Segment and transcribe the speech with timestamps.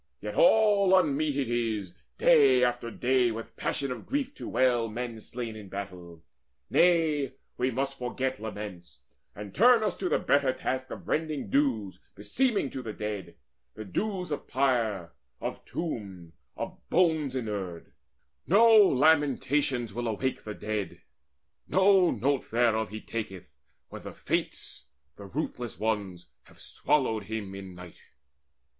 [0.19, 5.19] Yet all unmeet it is Day after day with passion of grief to wail Men
[5.19, 6.23] slain in battle:
[6.71, 9.01] nay, we must forget Laments,
[9.35, 13.35] and turn us to the better task Of rendering dues beseeming to the dead,
[13.75, 17.91] The dues of pyre, of tomb, of bones inurned.
[18.47, 21.03] No lamentations will awake the dead;
[21.67, 23.51] No note thereof he taketh,
[23.89, 24.87] when the Fates,
[25.17, 28.01] The ruthless ones, have swallowed him in night."